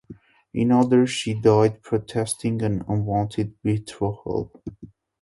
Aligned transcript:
In 0.51 0.71
others, 0.71 1.11
she 1.11 1.39
died 1.39 1.83
protesting 1.83 2.59
an 2.63 2.83
unwanted 2.87 3.61
betrothal. 3.61 4.51